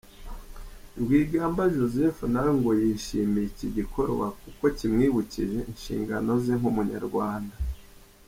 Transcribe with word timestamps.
Rwigamba 1.01 1.61
Joseph 1.75 2.19
na 2.33 2.39
we 2.45 2.51
ngo 2.59 2.71
yishimiye 2.81 3.45
iki 3.51 3.67
gikorwa 3.77 4.25
kuko 4.41 4.63
kimwibukije 4.77 5.59
inshingano 5.71 6.31
ze 6.43 6.53
nk’Umunyarwanda. 6.59 7.55